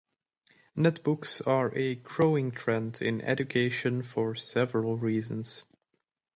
[0.75, 5.65] Netbooks are a growing trend in education for several reasons.